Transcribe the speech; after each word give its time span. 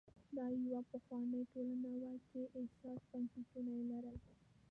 دا 0.35 0.45
یوه 0.65 0.81
پخوانۍ 0.89 1.41
ټولنه 1.51 1.89
وه 2.01 2.13
چې 2.27 2.39
حساس 2.61 3.01
بنسټونه 3.11 3.71
یې 3.77 3.83
لرل 3.91 4.17